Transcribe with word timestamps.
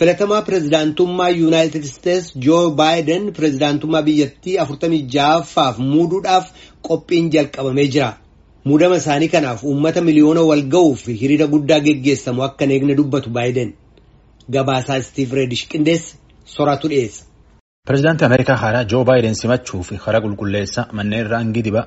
Filatamaa 0.00 0.42
pirezidaantummaa 0.42 1.28
Yuunaayitid 1.28 1.84
Isteets 1.84 2.28
Joo 2.44 2.70
Baayiden 2.70 3.32
pirezidaantummaa 3.36 4.02
biyyattii 4.02 4.56
46ffaaf 4.58 5.78
muuduudhaaf 5.88 6.46
qophiin 6.88 7.28
jalqabamee 7.34 7.84
jira. 7.96 8.12
Muudama 8.64 8.96
isaanii 9.02 9.28
kanaaf 9.34 9.64
uummata 9.64 10.00
miliyoona 10.06 10.40
wal 10.50 10.62
ga'uuf 10.74 11.02
hiriira 11.22 11.46
guddaa 11.54 11.78
geggeessamu 11.88 12.42
akka 12.46 12.64
hin 12.64 12.72
eegne 12.76 12.94
dubbatu 13.00 13.30
Baayiden. 13.30 13.74
Gabaasaa 14.56 14.96
Istiif 15.04 15.32
Reedish 15.40 15.66
qindeesse 15.74 16.16
soraatu 16.54 16.88
dhiyeessa. 16.94 17.24
Pireezidaantii 17.86 18.26
Ameerikaa 18.26 18.56
haaraa 18.56 18.84
Joo 18.84 19.04
Baayiden 19.04 19.34
simachuu 19.42 19.82
fi 19.82 19.96
karaa 20.06 20.20
qulqulleessa 20.28 20.86
manneen 20.92 21.26
raangii 21.34 21.62
dibaa 21.68 21.84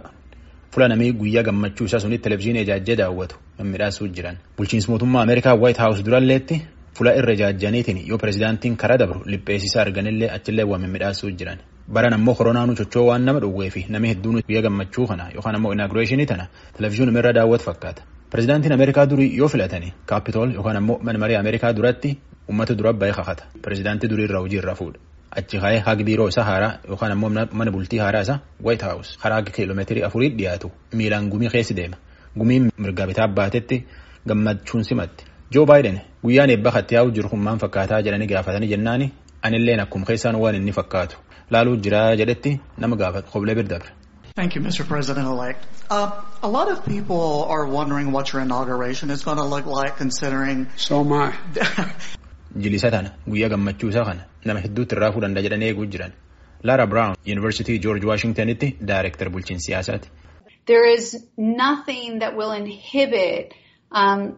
fuula 0.76 0.88
namii 0.88 1.12
guyyaa 1.24 1.44
gammachuu 1.50 1.86
isaa 1.86 2.00
sunitti 2.00 2.24
televezyiinii 2.30 2.62
ijaajjee 2.68 2.96
daawwatu 3.02 3.36
mimmiidhaasuu 3.58 4.08
jiran. 4.08 4.38
Bulchiinsi 4.58 4.90
mootummaa 4.92 5.22
Ameerikaa 5.22 5.56
Waayit 5.56 5.78
Haawus 5.78 6.04
duralleetti 6.06 6.62
fuula 6.98 7.12
irra 7.20 7.34
ijaajjaniitiin 7.34 8.00
yoo 8.08 8.18
pireezidaantiin 8.18 8.76
karaa 8.78 8.98
dabru 9.00 9.22
lipheessisaa 9.26 9.82
arganillee 9.82 10.30
achillee 10.32 10.66
waa 10.72 10.78
mimmiidhaasuu 10.80 11.30
jiran. 11.40 11.58
Baran 11.94 12.14
ammoo 12.14 12.36
koronaanuu 12.36 12.76
socho'uu 12.76 13.08
waan 13.08 13.26
nama 13.26 13.40
dhowwee 13.44 13.70
fi 13.70 13.86
namni 13.90 14.10
hedduun 14.10 14.42
guyyaa 14.48 14.62
gammachuu 14.68 15.08
kana 15.08 15.30
yookaan 15.36 15.56
ammoo 15.56 15.74
inaagureeshinii 15.74 16.26
tana 16.26 16.46
televezyiinii 16.78 17.20
irra 17.20 17.34
daawwatu 17.34 17.64
fakkaata. 17.70 18.02
Pireezidaantiin 18.32 18.74
Ameerikaa 18.74 19.06
durii 19.10 19.38
yoo 19.38 19.48
filatani 19.48 19.94
kaapitool 20.06 20.54
yookaan 20.54 20.78
ammoo 20.78 21.00
mana 21.02 21.20
marii 21.20 21.36
Ameerikaa 21.36 21.74
duratti 21.76 22.18
uummata 22.50 22.76
dura 22.78 22.94
bahee 22.94 23.14
kakata. 23.14 23.44
Pireezidaantii 23.64 24.10
durii 24.10 24.26
irraa 24.30 24.40
hojii 24.46 24.58
irra 24.62 24.76
fuudha. 24.76 25.00
Achi 25.32 25.58
ka'ee 25.60 25.80
haga 25.80 26.04
biiroo 26.04 26.28
isaa 26.28 26.44
haaraa 26.44 26.72
yookaan 26.90 27.12
ammoo 27.12 27.30
mana 27.30 27.72
bultii 27.72 28.00
haaraa 28.00 28.22
isaa 28.22 28.40
White 28.64 28.86
House 28.86 29.18
karaa 29.24 29.42
kiiloomeetirii 29.42 30.04
afurii 30.04 30.30
dhiyaatu 30.38 30.72
miilaan 30.94 31.30
gumii 31.30 31.50
keessi 31.50 31.74
deema. 31.76 31.98
Gumiin 32.38 32.72
mirga 32.78 33.08
bitaa 33.08 33.28
baatetti 33.28 33.86
gammachuun 34.28 34.84
simatti. 34.84 35.26
Joo 35.54 35.66
Baayiden 35.66 36.02
guyyaan 36.24 36.50
eebba 36.50 36.72
katti 36.72 36.96
yaa'u 36.96 37.12
jiru 37.16 37.30
kun 37.30 37.42
maal 37.48 37.58
fakkaataa 37.64 37.98
jedhanii 38.06 38.28
gaafatanii 38.30 38.70
jennaani 38.70 39.08
anilleen 39.50 39.82
akkuma 39.84 40.06
keessaan 40.06 40.40
waan 40.44 40.56
inni 40.60 40.74
fakkaatu 40.78 41.18
laaluu 41.56 41.76
jira 41.88 42.00
jedhetti 42.22 42.54
nama 42.86 42.98
gaafatu 43.02 43.32
qoblee 43.34 43.56
bira 43.60 43.70
dabre. 43.74 43.92
Thank 44.40 44.56
you, 44.56 44.64
Mr. 44.64 44.88
President-elect. 44.92 45.68
Uh, 45.92 46.12
a 46.42 46.50
lot 46.56 46.72
of 46.72 46.84
people 46.86 47.46
are 47.56 47.68
wondering 47.76 48.12
what 48.16 48.34
your 48.34 48.42
inauguration 48.42 49.12
is 49.12 49.24
going 49.24 49.38
to 49.38 49.46
look 49.56 49.68
like 49.68 49.96
considering... 49.98 50.66
So 50.76 51.02
I. 51.22 51.34
Jilisa 52.66 52.92
tana 52.92 53.12
guyyaa 53.28 53.50
gammachuu 53.50 53.90
isaa 53.90 54.06
kana 54.06 54.26
nama 54.46 54.60
hedduutti 54.68 54.96
irraa 54.96 55.12
fuudhanda 55.18 55.44
jedhanii 55.48 55.68
eeguu 55.74 55.86
jiran. 55.86 56.14
Lara 56.64 56.88
Brown 56.88 57.16
University 57.36 57.80
George 57.80 58.08
Washingtonitti 58.12 58.76
Director 58.94 59.30
bulchiinsa 59.30 59.66
siyaasaati. 59.66 60.10
There 60.66 60.94
is 60.94 61.28
nothing 61.38 62.20
that 62.20 62.36
will 62.42 62.54
inhibit 62.62 63.54
um, 63.92 64.38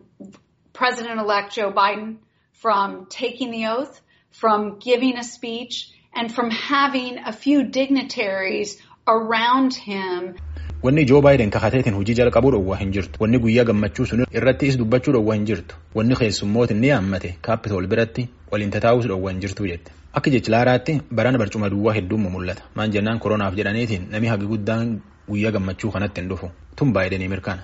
President-elect 0.79 1.53
Joe 1.55 1.71
Biden 1.71 2.15
from 2.63 3.05
taking 3.09 3.51
the 3.51 3.63
oath, 3.67 4.01
from 4.31 4.79
giving 4.79 5.17
a 5.17 5.23
speech, 5.23 5.75
and 6.13 6.31
from 6.35 6.49
having 6.51 7.17
a 7.25 7.31
few 7.33 7.63
dignitaries 7.63 8.77
around 9.07 9.73
him. 9.73 10.35
Wanni 10.83 11.05
Joo 11.05 11.21
Baayiden 11.21 11.49
kakateetiin 11.51 11.95
hojii 11.95 12.13
jalqabuu 12.19 12.51
dhowwaa 12.51 12.75
hin 12.77 12.91
jirtu. 12.91 13.19
Wanni 13.23 13.39
guyyaa 13.39 13.63
gammachuu 13.69 14.05
sun 14.05 14.25
irratti 14.31 14.67
is 14.67 14.77
dubbachuu 14.77 15.13
dhowwaa 15.13 15.35
hin 15.35 15.45
jirtu. 15.45 15.75
Wanni 15.95 16.15
keessummoota 16.15 16.73
inni 16.73 16.87
yaammate 16.87 17.37
kaapitool 17.41 17.87
biratti 17.87 18.27
waliin 18.51 18.71
tataa'uus 18.71 19.07
dhowwaa 19.07 19.31
hin 19.31 19.39
jirtu 19.41 19.67
jette. 19.67 19.91
Akka 20.13 20.29
jechi 20.29 20.51
laaraatti 20.51 21.01
barana 21.11 21.37
barcuma 21.37 21.69
duwwaa 21.69 21.93
hedduun 21.93 22.27
mul'ata. 22.35 22.63
Maan 22.75 22.91
jennaan 22.91 23.19
koronaaf 23.19 23.55
jedhaniitiin 23.55 24.07
namni 24.11 24.27
hagi 24.27 24.45
guddaan 24.45 25.01
guyyaa 25.29 25.51
gammachuu 25.57 25.91
kanatti 25.95 26.21
hin 26.21 26.29
dhufu. 26.29 26.47
Tun 26.75 26.93
Baayidenii 26.93 27.27
mirkana. 27.27 27.63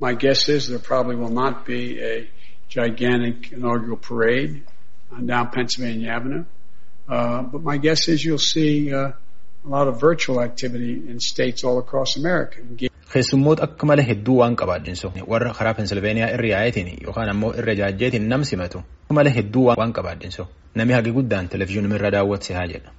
My 0.00 0.14
guess 0.14 0.48
is 0.48 0.68
there 0.68 0.78
probably 0.90 1.16
will 1.16 1.34
not 1.42 1.64
be 1.66 1.80
a 2.12 2.28
gigantic 2.68 3.52
inaugural 3.52 3.96
parade 4.08 4.62
on 5.12 5.26
down 5.26 5.50
Pennsylvania 5.56 6.12
Avenue. 6.16 6.44
Uh, 7.08 7.42
but 7.42 7.62
my 7.62 7.78
guess 7.78 8.08
is 8.08 8.24
you'll 8.24 8.38
see 8.54 8.92
uh, 8.94 9.10
a 9.66 9.68
lot 9.68 9.88
of 9.88 10.00
virtual 10.00 10.40
activity 10.40 10.92
in 11.10 11.18
states 11.20 11.64
all 11.64 11.78
across 11.78 12.16
America. 12.16 12.56
Keessummoota 13.12 13.62
akka 13.68 13.86
malee 13.86 14.04
hedduu 14.10 14.36
waan 14.38 14.54
qabaadhinso 14.60 15.08
warra 15.32 15.50
karaa 15.58 15.74
Pensilveeniyaa 15.80 16.30
irra 16.36 16.48
yaa'eetiin 16.52 16.88
yookaan 17.06 17.28
ammoo 17.32 17.50
irra 17.62 17.74
jaajjeetiin 17.80 18.28
nam 18.32 18.44
simatu 18.50 18.78
akka 19.02 19.14
malee 19.18 19.34
hedduu 19.38 19.64
waan 19.70 19.92
qabaadhinso 19.98 20.46
namni 20.80 20.94
hagi 20.98 21.12
guddaan 21.18 21.48
televezyiinii 21.54 21.94
irra 21.98 22.10
daawwatse 22.16 22.54
haa 22.58 22.66
jedha. 22.72 22.90